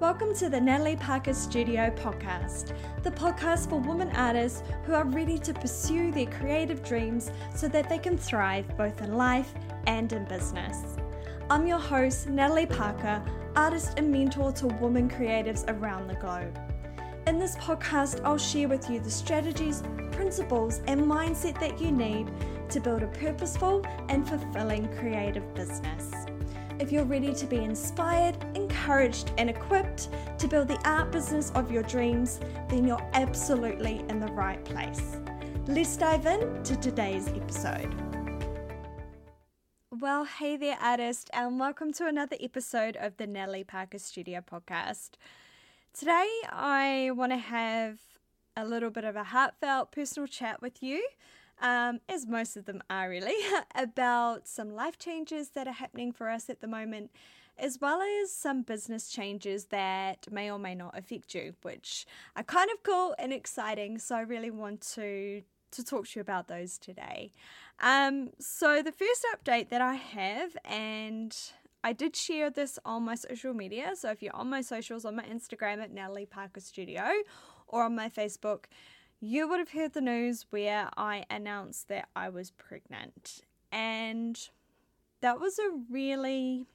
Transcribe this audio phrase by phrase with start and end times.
[0.00, 5.38] Welcome to the Natalie Parker Studio podcast, the podcast for women artists who are ready
[5.38, 9.54] to pursue their creative dreams so that they can thrive both in life
[9.86, 10.96] and in business.
[11.48, 13.22] I'm your host, Natalie Parker,
[13.54, 16.58] artist and mentor to women creatives around the globe.
[17.28, 22.32] In this podcast, I'll share with you the strategies, principles, and mindset that you need
[22.68, 26.10] to build a purposeful and fulfilling creative business.
[26.80, 31.70] If you're ready to be inspired, encouraged, and equipped to build the art business of
[31.70, 35.16] your dreams, then you're absolutely in the right place.
[35.68, 37.94] Let's dive in to today's episode.
[39.92, 45.10] Well, hey there, artist, and welcome to another episode of the Natalie Parker Studio podcast.
[45.96, 48.00] Today, I want to have
[48.56, 51.06] a little bit of a heartfelt personal chat with you
[51.60, 53.36] um, as most of them are really,
[53.74, 57.10] about some life changes that are happening for us at the moment,
[57.58, 62.42] as well as some business changes that may or may not affect you, which are
[62.42, 63.98] kind of cool and exciting.
[63.98, 67.32] So I really want to to talk to you about those today.
[67.80, 71.36] Um, so the first update that I have, and
[71.82, 73.92] I did share this on my social media.
[73.94, 77.04] So if you're on my socials, on my Instagram at Natalie Parker Studio,
[77.68, 78.64] or on my Facebook,
[79.24, 83.40] you would have heard the news where I announced that I was pregnant.
[83.72, 84.38] And
[85.22, 86.66] that was a really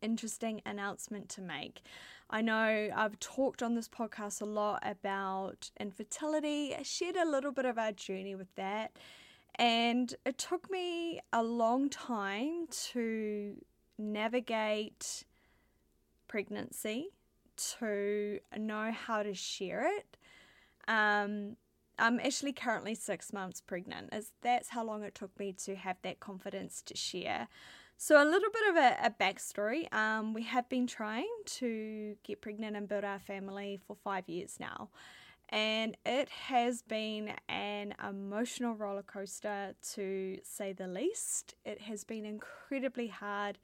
[0.00, 1.82] interesting announcement to make.
[2.30, 7.52] I know I've talked on this podcast a lot about infertility, I shared a little
[7.52, 8.96] bit of our journey with that.
[9.56, 13.54] And it took me a long time to
[13.98, 15.24] navigate
[16.26, 17.10] pregnancy,
[17.78, 20.16] to know how to share it,
[20.88, 21.56] um,
[21.98, 24.08] I'm actually currently six months pregnant.
[24.12, 27.48] As that's how long it took me to have that confidence to share.
[27.96, 29.92] So a little bit of a, a backstory.
[29.94, 34.56] Um, we have been trying to get pregnant and build our family for five years
[34.58, 34.88] now,
[35.50, 41.54] and it has been an emotional roller coaster to say the least.
[41.64, 43.58] It has been incredibly hard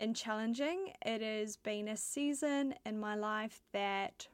[0.00, 0.92] and challenging.
[1.04, 4.28] It has been a season in my life that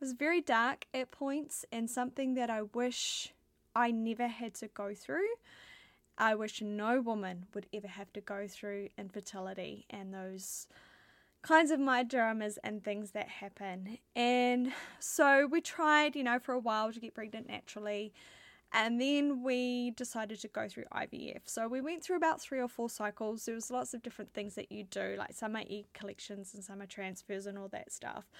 [0.00, 3.32] was very dark at points and something that I wish
[3.74, 5.28] I never had to go through.
[6.18, 10.66] I wish no woman would ever have to go through infertility and those
[11.42, 13.98] kinds of mind dramas and things that happen.
[14.14, 18.12] And so we tried, you know, for a while to get pregnant naturally.
[18.72, 21.40] And then we decided to go through IVF.
[21.46, 23.44] So we went through about three or four cycles.
[23.44, 26.62] There was lots of different things that you do, like some are egg collections and
[26.62, 28.30] some are transfers and all that stuff.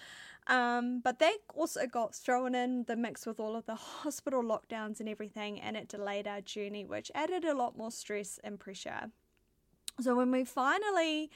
[0.47, 5.01] Um, but that also got thrown in the mix with all of the hospital lockdowns
[5.01, 9.11] and everything, and it delayed our journey, which added a lot more stress and pressure.
[10.01, 11.31] So when we finally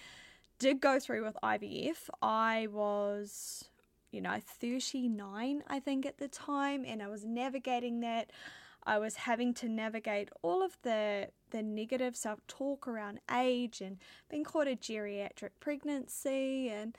[0.58, 3.64] did go through with IVF, I was,
[4.10, 8.30] you know, 39, I think, at the time, and I was navigating that.
[8.86, 13.98] I was having to navigate all of the the negative self talk around age and
[14.28, 16.96] being called a geriatric pregnancy and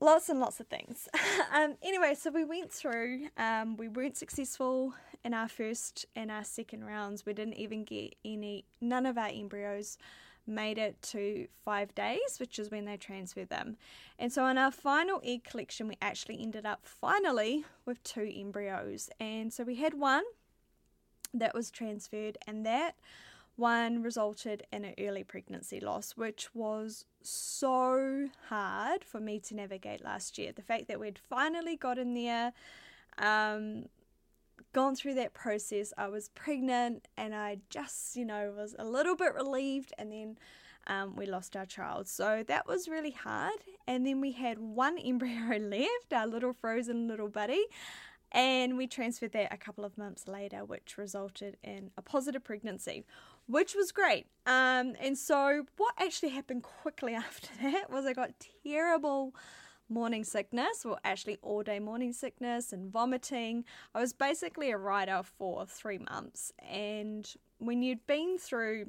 [0.00, 1.08] lots and lots of things.
[1.54, 3.28] um, anyway, so we went through.
[3.36, 4.94] Um, we weren't successful
[5.24, 7.26] in our first and our second rounds.
[7.26, 8.64] We didn't even get any.
[8.80, 9.98] None of our embryos
[10.46, 13.76] made it to five days, which is when they transfer them.
[14.18, 19.10] And so, in our final egg collection, we actually ended up finally with two embryos.
[19.20, 20.24] And so we had one
[21.34, 22.96] that was transferred, and that
[23.56, 30.04] one resulted in an early pregnancy loss, which was so hard for me to navigate
[30.04, 30.52] last year.
[30.52, 32.52] The fact that we'd finally got in there,
[33.18, 33.86] um,
[34.72, 39.16] gone through that process, I was pregnant, and I just, you know, was a little
[39.16, 40.38] bit relieved, and then
[40.88, 42.08] um, we lost our child.
[42.08, 43.58] So that was really hard.
[43.86, 47.64] And then we had one embryo left, our little frozen little buddy.
[48.32, 53.04] And we transferred that a couple of months later, which resulted in a positive pregnancy,
[53.46, 54.26] which was great.
[54.46, 58.32] Um, and so, what actually happened quickly after that was I got
[58.64, 59.34] terrible
[59.88, 63.64] morning sickness, well, actually all day morning sickness and vomiting.
[63.94, 66.52] I was basically a writer for three months.
[66.68, 68.86] And when you'd been through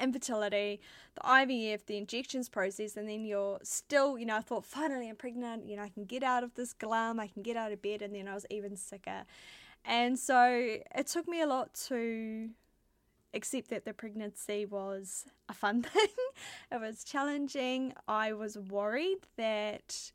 [0.00, 0.80] infertility,
[1.14, 5.16] the IVF, the injections process, and then you're still, you know, I thought finally I'm
[5.16, 7.82] pregnant, you know, I can get out of this glum, I can get out of
[7.82, 9.24] bed, and then I was even sicker.
[9.84, 12.50] And so it took me a lot to
[13.32, 16.08] accept that the pregnancy was a fun thing.
[16.72, 17.92] it was challenging.
[18.08, 20.12] I was worried that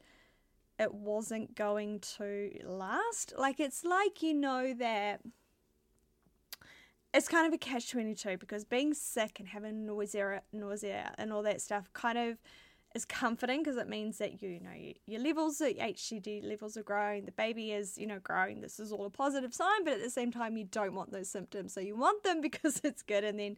[0.77, 3.33] it wasn't going to last.
[3.37, 5.21] Like, it's like you know that
[7.13, 11.43] it's kind of a catch 22 because being sick and having nausea nausea and all
[11.43, 12.37] that stuff kind of
[12.93, 16.75] is comforting because it means that you, you know you, your levels, your HCG levels
[16.75, 17.25] are growing.
[17.25, 18.61] The baby is you know growing.
[18.61, 21.29] This is all a positive sign, but at the same time you don't want those
[21.29, 21.73] symptoms.
[21.73, 23.57] So you want them because it's good, and then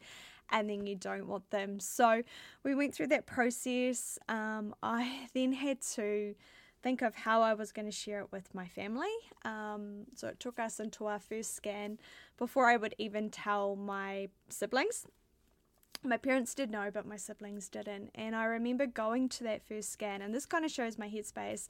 [0.51, 1.79] and then you don't want them.
[1.79, 2.23] So
[2.63, 4.19] we went through that process.
[4.29, 6.35] Um, I then had to
[6.83, 9.07] think of how I was going to share it with my family.
[9.45, 11.97] Um, so it took us into our first scan
[12.37, 15.07] before I would even tell my siblings.
[16.03, 18.11] My parents did know, but my siblings didn't.
[18.13, 21.69] And I remember going to that first scan, and this kind of shows my headspace.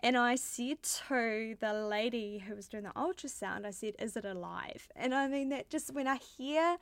[0.00, 4.24] And I said to the lady who was doing the ultrasound, I said, Is it
[4.24, 4.88] alive?
[4.96, 6.78] And I mean, that just when I hear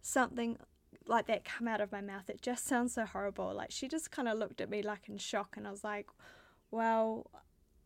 [0.00, 0.58] something
[1.06, 3.54] like that come out of my mouth, it just sounds so horrible.
[3.54, 6.08] Like she just kind of looked at me like in shock, and I was like,
[6.72, 7.30] well,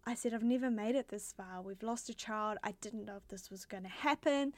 [0.07, 1.61] I said, I've never made it this far.
[1.63, 2.59] We've lost a child.
[2.63, 4.55] I didn't know if this was going to happen.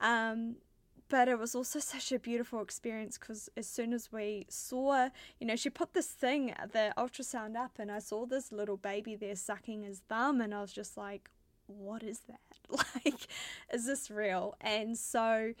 [0.00, 0.56] Um,
[1.08, 5.46] but it was also such a beautiful experience because as soon as we saw, you
[5.46, 9.36] know, she put this thing, the ultrasound up, and I saw this little baby there
[9.36, 11.30] sucking his thumb, and I was just like,
[11.66, 12.40] what is that?
[13.04, 13.28] Like,
[13.72, 14.56] is this real?
[14.60, 15.52] And so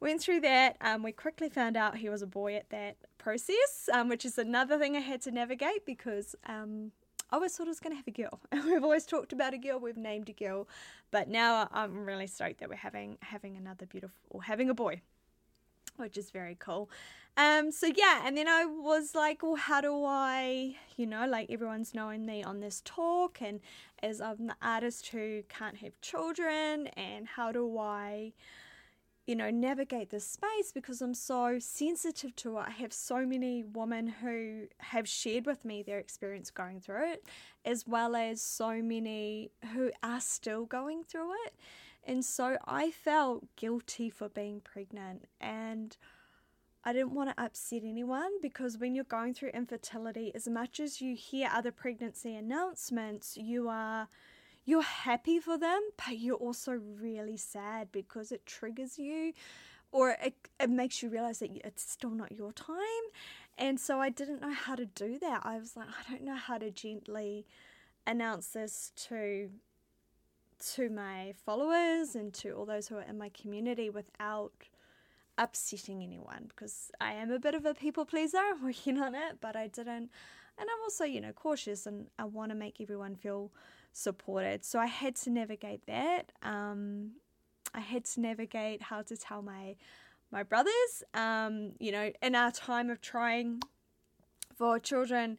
[0.00, 0.76] went through that.
[0.82, 4.36] Um, we quickly found out he was a boy at that process, um, which is
[4.36, 6.92] another thing I had to navigate because um,
[7.32, 8.40] I always thought I was going to have a girl.
[8.66, 9.78] we've always talked about a girl.
[9.78, 10.68] We've named a girl,
[11.10, 15.00] but now I'm really stoked that we're having having another beautiful or having a boy,
[15.96, 16.90] which is very cool.
[17.38, 21.50] Um, so yeah, and then I was like, well, how do I, you know, like
[21.50, 23.60] everyone's knowing me on this talk, and
[24.02, 28.34] as I'm the artist who can't have children, and how do I
[29.26, 32.64] you know, navigate this space because I'm so sensitive to it.
[32.66, 37.24] I have so many women who have shared with me their experience going through it,
[37.64, 41.54] as well as so many who are still going through it.
[42.04, 45.96] And so I felt guilty for being pregnant and
[46.84, 51.00] I didn't want to upset anyone because when you're going through infertility, as much as
[51.00, 54.08] you hear other pregnancy announcements, you are
[54.64, 59.32] you're happy for them, but you're also really sad because it triggers you
[59.90, 62.78] or it, it makes you realize that it's still not your time.
[63.58, 65.42] And so I didn't know how to do that.
[65.44, 67.46] I was like, I don't know how to gently
[68.06, 69.50] announce this to
[70.74, 74.52] to my followers and to all those who are in my community without
[75.36, 78.38] upsetting anyone because I am a bit of a people pleaser.
[78.62, 80.10] Working on it, but I didn't
[80.58, 83.50] and I'm also, you know, cautious and I want to make everyone feel
[83.92, 84.64] supported.
[84.64, 86.32] So I had to navigate that.
[86.42, 87.12] Um,
[87.74, 89.76] I had to navigate how to tell my
[90.30, 91.04] my brothers.
[91.14, 93.60] Um, you know, in our time of trying
[94.56, 95.38] for children,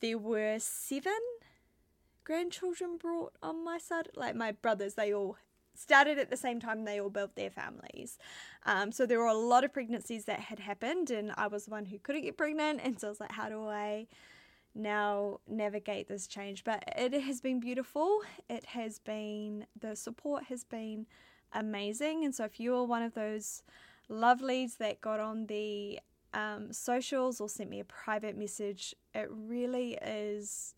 [0.00, 1.12] there were seven
[2.24, 4.08] grandchildren brought on my side.
[4.16, 5.36] Like my brothers, they all
[5.74, 8.16] started at the same time they all built their families.
[8.64, 11.72] Um, so there were a lot of pregnancies that had happened, and I was the
[11.72, 12.80] one who couldn't get pregnant.
[12.82, 14.06] And so I was like, how do I
[14.74, 16.64] now navigate this change.
[16.64, 18.20] But it has been beautiful.
[18.48, 21.06] It has been, the support has been
[21.52, 22.24] amazing.
[22.24, 23.62] And so if you are one of those
[24.10, 26.00] lovelies that got on the
[26.32, 30.74] um, socials or sent me a private message, it really is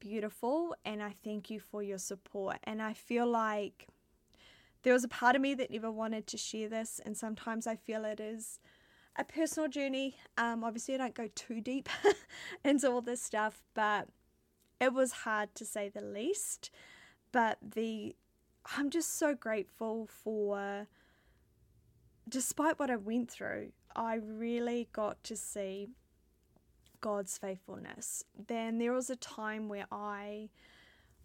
[0.00, 0.74] beautiful.
[0.84, 2.56] And I thank you for your support.
[2.64, 3.88] And I feel like
[4.82, 7.00] there was a part of me that never wanted to share this.
[7.04, 8.58] And sometimes I feel it is
[9.18, 10.16] a personal journey.
[10.38, 11.88] Um, obviously, I don't go too deep
[12.64, 14.08] into all this stuff, but
[14.80, 16.70] it was hard to say the least.
[17.32, 18.14] But the
[18.76, 20.86] I'm just so grateful for,
[22.28, 25.88] despite what I went through, I really got to see
[27.00, 28.24] God's faithfulness.
[28.46, 30.50] Then there was a time where I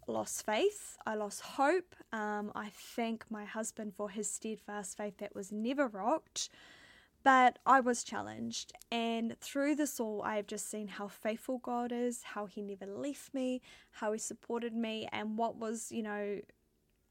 [0.07, 1.95] lost faith, I lost hope.
[2.11, 6.49] Um, I thank my husband for his steadfast faith that was never rocked.
[7.23, 11.93] But I was challenged, and through this all, I have just seen how faithful God
[11.93, 13.61] is, how He never left me,
[13.91, 16.41] how He supported me, and what was, you know,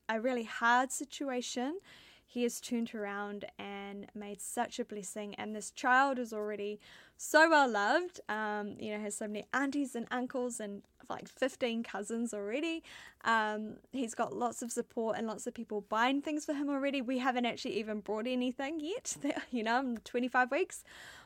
[0.08, 1.78] a really hard situation,
[2.26, 3.71] He has turned around and
[4.14, 5.34] made such a blessing.
[5.36, 6.80] And this child is already
[7.16, 11.82] so well loved, um, you know, has so many aunties and uncles and like 15
[11.82, 12.82] cousins already.
[13.24, 17.02] Um, he's got lots of support and lots of people buying things for him already.
[17.02, 19.16] We haven't actually even brought anything yet.
[19.50, 20.84] you know, I'm 25 weeks.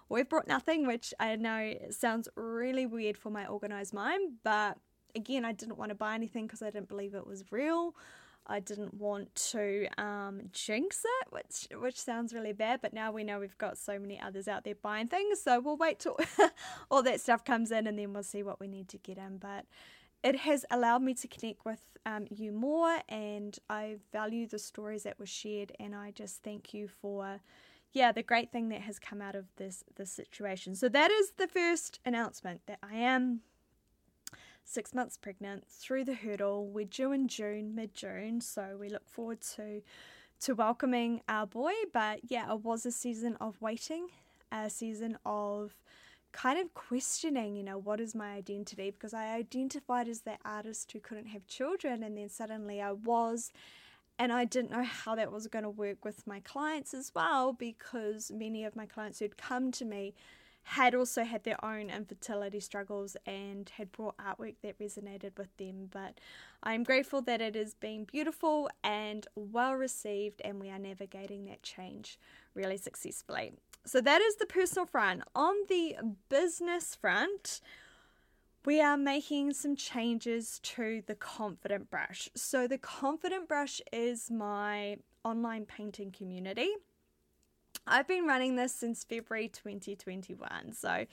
[0.08, 4.78] We've brought nothing, which I know sounds really weird for my organized mind, but
[5.16, 7.94] again, I didn't want to buy anything because I didn't believe it was real.
[8.46, 12.80] I didn't want to um, jinx it, which which sounds really bad.
[12.80, 15.76] But now we know we've got so many others out there buying things, so we'll
[15.76, 16.18] wait till
[16.90, 19.38] all that stuff comes in, and then we'll see what we need to get in.
[19.38, 19.66] But
[20.22, 25.02] it has allowed me to connect with um, you more, and I value the stories
[25.02, 27.40] that were shared, and I just thank you for
[27.92, 30.74] yeah, the great thing that has come out of this this situation.
[30.74, 33.40] So that is the first announcement that I am
[34.66, 36.66] six months pregnant through the hurdle.
[36.66, 39.82] We're due in June, mid June, so we look forward to
[40.40, 41.72] to welcoming our boy.
[41.92, 44.08] But yeah, it was a season of waiting,
[44.52, 45.74] a season of
[46.32, 48.90] kind of questioning, you know, what is my identity?
[48.90, 53.52] Because I identified as that artist who couldn't have children, and then suddenly I was.
[54.18, 57.52] And I didn't know how that was going to work with my clients as well,
[57.52, 60.14] because many of my clients who'd come to me
[60.70, 65.88] had also had their own infertility struggles and had brought artwork that resonated with them.
[65.92, 66.18] But
[66.60, 71.62] I'm grateful that it has been beautiful and well received, and we are navigating that
[71.62, 72.18] change
[72.54, 73.52] really successfully.
[73.84, 75.22] So that is the personal front.
[75.36, 77.60] On the business front,
[78.64, 82.28] we are making some changes to the Confident Brush.
[82.34, 86.70] So, the Confident Brush is my online painting community.
[87.86, 90.72] I've been running this since February 2021.
[90.72, 91.06] So,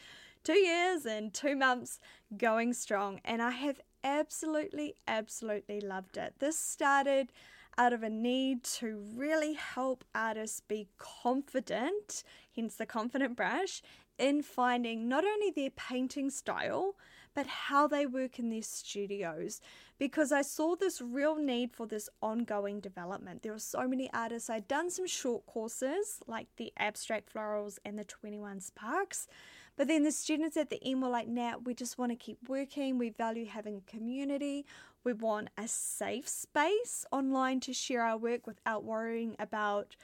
[0.44, 2.00] two years and two months
[2.36, 6.34] going strong, and I have absolutely, absolutely loved it.
[6.40, 7.32] This started
[7.78, 12.24] out of a need to really help artists be confident,
[12.56, 13.82] hence the confident brush,
[14.18, 16.96] in finding not only their painting style,
[17.34, 19.62] but how they work in their studios.
[19.98, 23.42] Because I saw this real need for this ongoing development.
[23.42, 24.50] There were so many artists.
[24.50, 29.28] I'd done some short courses like the Abstract Florals and the 21 Sparks.
[29.76, 32.38] But then the students at the end were like, Nat, we just want to keep
[32.48, 32.98] working.
[32.98, 34.66] We value having community.
[35.04, 39.96] We want a safe space online to share our work without worrying about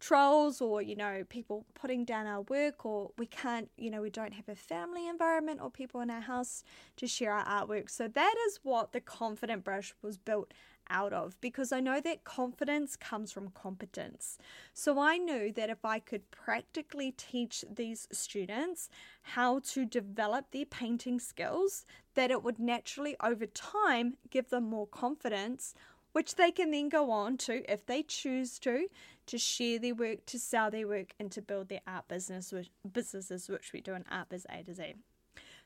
[0.00, 4.10] trolls or you know people putting down our work or we can't you know we
[4.10, 6.62] don't have a family environment or people in our house
[6.96, 10.52] to share our artwork so that is what the confident brush was built
[10.90, 14.38] out of because I know that confidence comes from competence.
[14.72, 18.88] So I knew that if I could practically teach these students
[19.22, 24.86] how to develop their painting skills, that it would naturally over time give them more
[24.86, 25.74] confidence
[26.18, 28.88] which they can then go on to, if they choose to,
[29.24, 32.70] to share their work, to sell their work, and to build their art business, which,
[32.92, 34.94] businesses, which we do in Art Biz A to Z.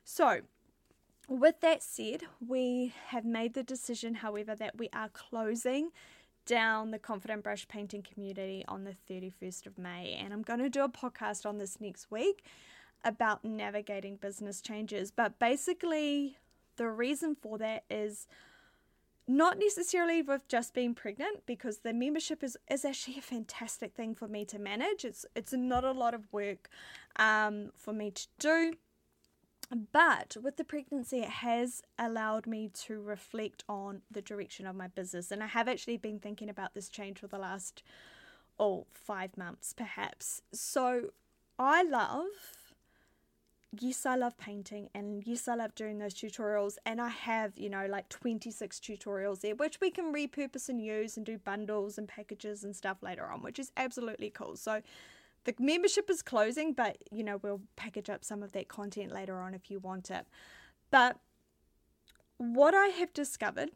[0.04, 0.42] So,
[1.26, 5.88] with that said, we have made the decision, however, that we are closing
[6.44, 10.20] down the Confident Brush Painting community on the 31st of May.
[10.22, 12.44] And I'm going to do a podcast on this next week
[13.06, 15.10] about navigating business changes.
[15.10, 16.36] But basically,
[16.76, 18.26] the reason for that is
[19.28, 24.14] not necessarily with just being pregnant because the membership is, is actually a fantastic thing
[24.14, 25.04] for me to manage.
[25.04, 26.68] It's it's not a lot of work
[27.16, 28.74] um, for me to do.
[29.92, 34.88] But with the pregnancy, it has allowed me to reflect on the direction of my
[34.88, 35.30] business.
[35.30, 37.82] And I have actually been thinking about this change for the last,
[38.58, 40.42] oh, five months perhaps.
[40.52, 41.12] So
[41.58, 42.26] I love,
[43.78, 44.88] yes, I love painting.
[44.94, 46.76] And yes, I love doing those tutorials.
[46.84, 51.16] And I have, you know, like 26 tutorials there, which we can repurpose and use
[51.16, 54.56] and do bundles and packages and stuff later on, which is absolutely cool.
[54.56, 54.82] So
[55.44, 59.40] the membership is closing, but you know, we'll package up some of that content later
[59.40, 60.26] on if you want it.
[60.90, 61.18] But
[62.36, 63.70] what I have discovered,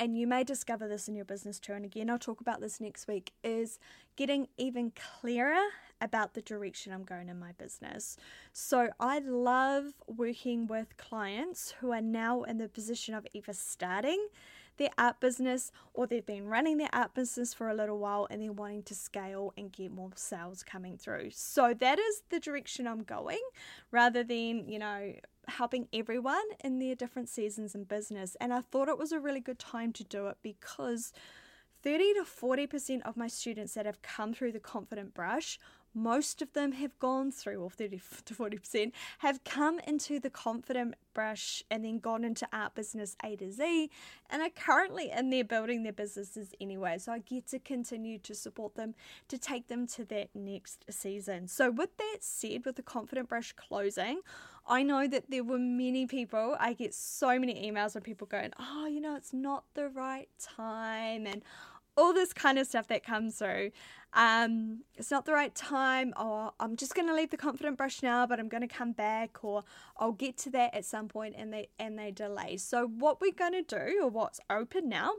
[0.00, 2.80] and you may discover this in your business too, and again, I'll talk about this
[2.80, 3.78] next week, is
[4.16, 5.62] getting even clearer
[6.04, 8.16] about the direction I'm going in my business.
[8.52, 14.28] So I love working with clients who are now in the position of either starting
[14.76, 18.42] their art business or they've been running their art business for a little while and
[18.42, 21.30] they're wanting to scale and get more sales coming through.
[21.30, 23.42] So that is the direction I'm going
[23.90, 25.14] rather than, you know,
[25.46, 28.36] helping everyone in their different seasons in business.
[28.40, 31.12] And I thought it was a really good time to do it because
[31.82, 35.58] 30 to 40% of my students that have come through the Confident Brush
[35.94, 40.94] most of them have gone through, or 30 to 40%, have come into the confident
[41.14, 43.90] brush and then gone into art business A to Z
[44.28, 46.98] and are currently in there building their businesses anyway.
[46.98, 48.94] So I get to continue to support them
[49.28, 51.48] to take them to that next season.
[51.48, 54.20] So, with that said, with the confident brush closing,
[54.66, 58.52] I know that there were many people, I get so many emails of people going,
[58.58, 61.26] Oh, you know, it's not the right time.
[61.26, 61.42] And
[61.96, 63.70] all this kind of stuff that comes through.
[64.12, 68.02] Um, it's not the right time, or I'm just going to leave the confident brush
[68.02, 69.64] now, but I'm going to come back, or
[69.96, 72.56] I'll get to that at some point, and they and they delay.
[72.56, 75.12] So what we're going to do, or what's open now,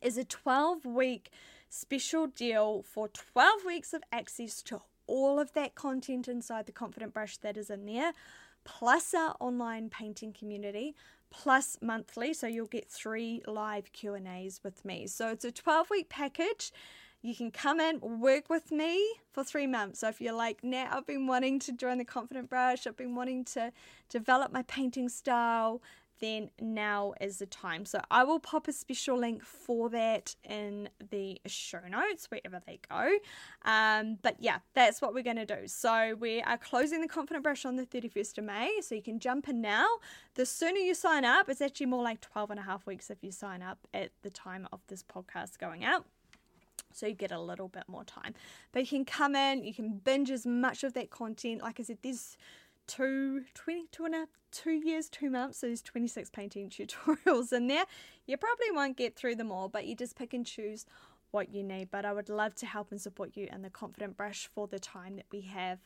[0.00, 1.30] is a 12 week
[1.68, 7.12] special deal for 12 weeks of access to all of that content inside the confident
[7.12, 8.12] brush that is in there,
[8.64, 10.94] plus our online painting community
[11.30, 15.06] plus monthly so you'll get three live q&a's with me.
[15.06, 16.72] So it's a 12 week package.
[17.22, 20.00] You can come in, work with me for three months.
[20.00, 23.14] So if you're like, now I've been wanting to join the Confident Brush, I've been
[23.14, 23.72] wanting to
[24.08, 25.82] develop my painting style,
[26.20, 27.84] then now is the time.
[27.84, 32.80] So I will pop a special link for that in the show notes wherever they
[32.88, 33.18] go.
[33.62, 35.66] Um, but yeah, that's what we're going to do.
[35.66, 38.80] So we are closing the Confident Brush on the 31st of May.
[38.82, 39.86] So you can jump in now.
[40.34, 43.22] The sooner you sign up, it's actually more like 12 and a half weeks if
[43.22, 46.06] you sign up at the time of this podcast going out
[46.92, 48.34] so you get a little bit more time.
[48.72, 51.62] But you can come in, you can binge as much of that content.
[51.62, 52.36] Like I said, there's
[52.90, 55.60] two, 20, two and a, two years, two months.
[55.60, 57.84] There's 26 painting tutorials in there.
[58.26, 60.86] You probably won't get through them all, but you just pick and choose
[61.30, 61.90] what you need.
[61.90, 64.80] But I would love to help and support you in the Confident Brush for the
[64.80, 65.78] time that we have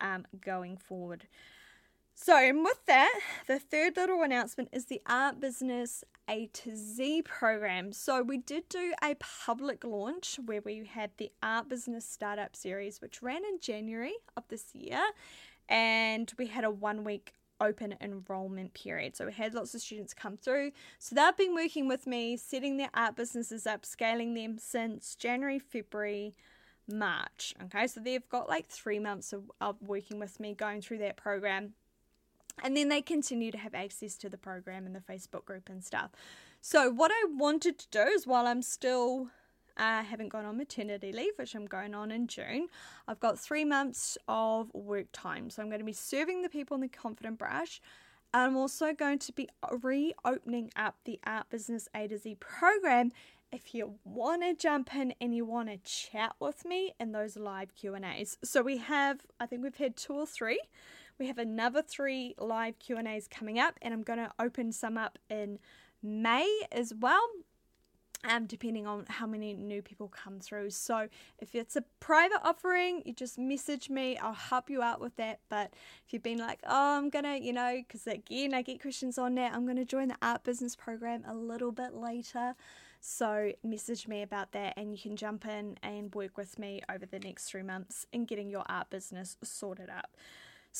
[0.00, 1.26] um, going forward.
[2.14, 7.22] So, and with that, the third little announcement is the Art Business A to Z
[7.22, 7.92] program.
[7.92, 13.00] So, we did do a public launch where we had the Art Business Startup Series,
[13.00, 15.00] which ran in January of this year
[15.68, 19.16] and we had a one week open enrollment period.
[19.16, 20.72] So we had lots of students come through.
[20.98, 25.58] So they've been working with me, setting their art businesses up, scaling them since January,
[25.58, 26.34] February,
[26.90, 27.54] March.
[27.64, 31.16] Okay, so they've got like three months of, of working with me, going through that
[31.16, 31.74] program.
[32.62, 35.84] And then they continue to have access to the program and the Facebook group and
[35.84, 36.10] stuff.
[36.60, 39.28] So, what I wanted to do is while I'm still
[39.78, 42.68] I haven't gone on maternity leave, which I'm going on in June.
[43.06, 45.50] I've got three months of work time.
[45.50, 47.80] So I'm going to be serving the people in the Confident Brush.
[48.34, 53.12] I'm also going to be reopening up the Art Business A to Z program
[53.50, 57.36] if you want to jump in and you want to chat with me in those
[57.36, 58.36] live Q&As.
[58.44, 60.60] So we have I think we've had two or three.
[61.18, 65.18] We have another 3 live Q&As coming up and I'm going to open some up
[65.28, 65.58] in
[66.00, 67.26] May as well
[68.24, 70.70] um, depending on how many new people come through.
[70.70, 71.08] So
[71.38, 74.16] if it's a private offering, you just message me.
[74.18, 75.40] I'll help you out with that.
[75.48, 75.72] But
[76.06, 79.34] if you've been like, oh, I'm gonna, you know, because again, I get questions on
[79.36, 79.54] that.
[79.54, 82.54] I'm gonna join the art business program a little bit later.
[83.00, 87.06] So message me about that, and you can jump in and work with me over
[87.06, 90.06] the next three months in getting your art business sorted out.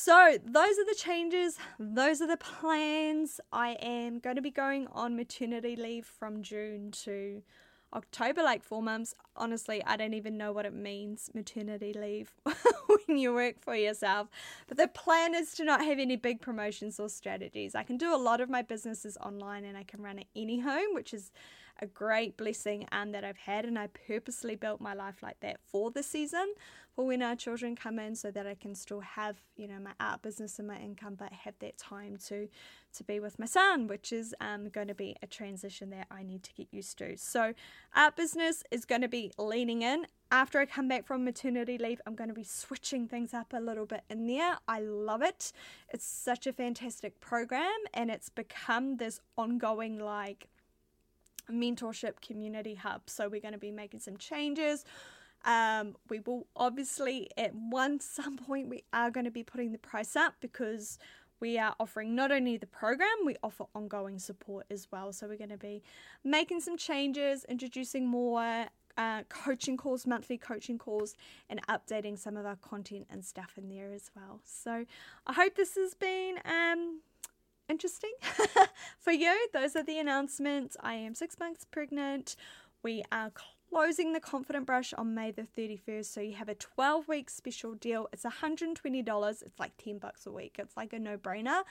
[0.01, 3.41] So, those are the changes, those are the plans.
[3.51, 7.43] I am going to be going on maternity leave from June to
[7.93, 9.13] October, like four months.
[9.35, 14.29] Honestly, I don't even know what it means, maternity leave, when you work for yourself.
[14.69, 17.75] But the plan is to not have any big promotions or strategies.
[17.75, 20.61] I can do a lot of my businesses online and I can run at any
[20.61, 21.29] home, which is
[21.81, 23.65] a great blessing and that I've had.
[23.65, 26.53] And I purposely built my life like that for the season,
[26.95, 29.91] for when our children come in, so that I can still have, you know, my
[29.99, 32.47] art business and my income, but have that time to
[32.91, 36.23] to be with my son, which is um, going to be a transition that I
[36.23, 37.17] need to get used to.
[37.17, 37.53] So,
[37.95, 40.07] art business is going to be leaning in.
[40.31, 43.59] After I come back from maternity leave, I'm going to be switching things up a
[43.59, 44.57] little bit in there.
[44.67, 45.51] I love it.
[45.89, 50.47] It's such a fantastic program, and it's become this ongoing, like,
[51.51, 53.03] mentorship community hub.
[53.07, 54.85] So we're going to be making some changes.
[55.45, 59.77] Um, we will obviously at one some point we are going to be putting the
[59.77, 60.97] price up because
[61.39, 65.13] we are offering not only the program, we offer ongoing support as well.
[65.13, 65.81] So we're going to be
[66.23, 71.15] making some changes, introducing more uh, coaching calls, monthly coaching calls,
[71.49, 74.41] and updating some of our content and stuff in there as well.
[74.43, 74.85] So
[75.25, 76.99] I hope this has been um,
[77.69, 78.11] interesting
[78.99, 79.47] for you.
[79.53, 80.75] Those are the announcements.
[80.81, 82.35] I am six months pregnant.
[82.83, 83.31] We are
[83.69, 86.05] closing the Confident Brush on May the 31st.
[86.05, 88.07] So you have a 12 week special deal.
[88.11, 89.41] It's $120.
[89.41, 90.55] It's like 10 bucks a week.
[90.57, 91.61] It's like a no brainer.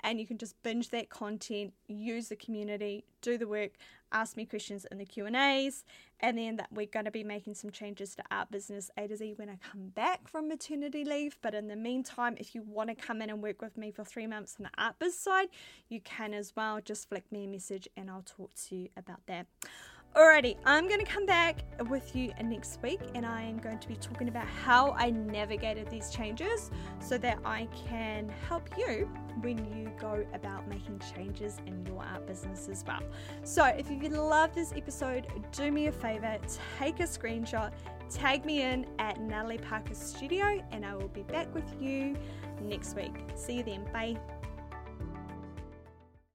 [0.00, 3.72] And you can just binge that content, use the community, do the work,
[4.12, 5.84] ask me questions in the Q&As.
[6.20, 9.16] And then that we're going to be making some changes to Art Business A to
[9.16, 11.38] Z when I come back from maternity leave.
[11.40, 14.04] But in the meantime, if you want to come in and work with me for
[14.04, 15.48] three months on the Art Biz side,
[15.88, 16.80] you can as well.
[16.84, 19.46] Just flick me a message and I'll talk to you about that.
[20.16, 21.58] Alrighty, I'm going to come back
[21.90, 25.90] with you next week and I am going to be talking about how I navigated
[25.90, 29.10] these changes so that I can help you
[29.42, 33.02] when you go about making changes in your art business as well.
[33.44, 36.38] So, if you love this episode, do me a favor,
[36.78, 37.72] take a screenshot,
[38.08, 42.16] tag me in at Natalie Parker Studio, and I will be back with you
[42.62, 43.12] next week.
[43.34, 43.84] See you then.
[43.92, 44.16] Bye.